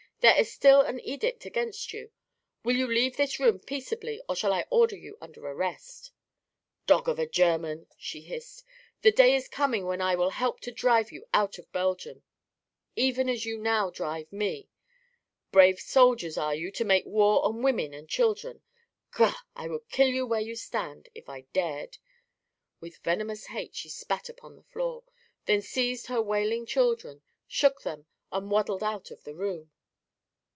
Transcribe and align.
There 0.21 0.39
is 0.39 0.53
still 0.53 0.81
an 0.81 0.99
edict 0.99 1.45
against 1.47 1.93
you. 1.93 2.11
Will 2.63 2.75
you 2.75 2.85
leave 2.85 3.17
this 3.17 3.39
room 3.39 3.57
peaceably, 3.59 4.21
or 4.29 4.35
shall 4.35 4.53
I 4.53 4.67
order 4.69 4.95
you 4.95 5.17
under 5.19 5.43
arrest?" 5.43 6.11
"Dog 6.85 7.09
of 7.09 7.17
a 7.17 7.25
German!" 7.25 7.87
she 7.97 8.21
hissed, 8.21 8.63
"the 9.01 9.11
day 9.11 9.33
is 9.35 9.47
coming 9.47 9.87
when 9.87 9.99
I 9.99 10.13
will 10.13 10.29
help 10.29 10.59
to 10.59 10.71
drive 10.71 11.11
you 11.11 11.25
out 11.33 11.57
of 11.57 11.71
Belgium, 11.71 12.21
even 12.95 13.29
as 13.29 13.45
you 13.47 13.57
now 13.57 13.89
drive 13.89 14.31
me. 14.31 14.69
Brave 15.51 15.79
soldiers 15.79 16.37
are 16.37 16.53
you, 16.53 16.69
to 16.73 16.85
make 16.85 17.07
war 17.07 17.43
on 17.43 17.63
women 17.63 17.91
and 17.91 18.07
children. 18.07 18.61
Guh! 19.09 19.33
I 19.55 19.67
would 19.69 19.89
kill 19.89 20.09
you 20.09 20.27
where 20.27 20.39
you 20.39 20.55
stand 20.55 21.09
if 21.15 21.27
I 21.29 21.47
dared." 21.51 21.97
With 22.79 22.97
venomous 22.97 23.47
hate 23.47 23.73
she 23.73 23.89
spat 23.89 24.29
upon 24.29 24.55
the 24.55 24.61
floor, 24.71 25.03
then 25.47 25.63
seized 25.63 26.05
her 26.05 26.21
wailing 26.21 26.67
children, 26.67 27.23
shook 27.47 27.81
them 27.81 28.05
and 28.31 28.51
waddled 28.51 28.83
out 28.83 29.09
of 29.09 29.23
the 29.23 29.33
room. 29.33 29.71